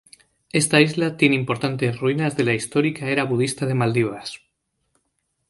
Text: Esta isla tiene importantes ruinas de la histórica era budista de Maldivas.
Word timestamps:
Esta 0.51 0.81
isla 0.81 1.15
tiene 1.15 1.35
importantes 1.35 1.99
ruinas 1.99 2.35
de 2.35 2.43
la 2.43 2.55
histórica 2.55 3.07
era 3.09 3.23
budista 3.25 3.67
de 3.67 3.75
Maldivas. 3.75 4.41